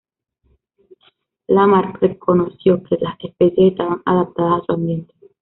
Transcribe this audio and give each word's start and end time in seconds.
Lamarck 1.47 2.01
reconoció 2.01 2.81
que 2.81 2.97
las 2.99 3.19
especies 3.23 3.73
estaban 3.73 4.01
adaptadas 4.03 4.63
a 4.63 4.65
su 4.65 4.71
ambiente. 4.71 5.13